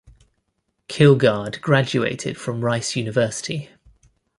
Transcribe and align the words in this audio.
Kilgard 0.89 1.61
graduated 1.61 2.35
from 2.35 2.65
Rice 2.65 2.95
University. 2.95 3.69